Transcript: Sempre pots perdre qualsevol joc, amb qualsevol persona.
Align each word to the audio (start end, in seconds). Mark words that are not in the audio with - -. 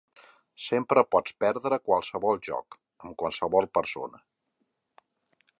Sempre 0.67 1.03
pots 1.15 1.35
perdre 1.43 1.79
qualsevol 1.91 2.41
joc, 2.49 2.79
amb 3.09 3.17
qualsevol 3.23 3.73
persona. 3.81 4.25